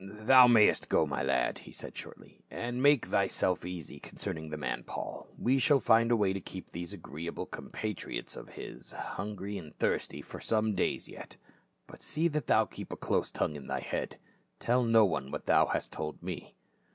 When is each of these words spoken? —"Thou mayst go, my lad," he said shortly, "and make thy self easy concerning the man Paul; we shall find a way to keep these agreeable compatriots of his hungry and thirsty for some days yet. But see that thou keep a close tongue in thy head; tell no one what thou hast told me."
—"Thou 0.03 0.47
mayst 0.47 0.89
go, 0.89 1.05
my 1.05 1.21
lad," 1.21 1.59
he 1.59 1.71
said 1.71 1.95
shortly, 1.95 2.41
"and 2.49 2.81
make 2.81 3.09
thy 3.11 3.27
self 3.27 3.63
easy 3.63 3.99
concerning 3.99 4.49
the 4.49 4.57
man 4.57 4.81
Paul; 4.81 5.27
we 5.37 5.59
shall 5.59 5.79
find 5.79 6.09
a 6.11 6.15
way 6.15 6.33
to 6.33 6.41
keep 6.41 6.71
these 6.71 6.91
agreeable 6.91 7.45
compatriots 7.45 8.35
of 8.35 8.49
his 8.49 8.93
hungry 8.93 9.59
and 9.59 9.77
thirsty 9.77 10.23
for 10.23 10.39
some 10.41 10.73
days 10.73 11.07
yet. 11.07 11.37
But 11.85 12.01
see 12.01 12.27
that 12.29 12.47
thou 12.47 12.65
keep 12.65 12.91
a 12.91 12.97
close 12.97 13.29
tongue 13.29 13.55
in 13.55 13.67
thy 13.67 13.81
head; 13.81 14.17
tell 14.59 14.81
no 14.83 15.05
one 15.05 15.29
what 15.29 15.45
thou 15.45 15.67
hast 15.67 15.91
told 15.91 16.23
me." 16.23 16.55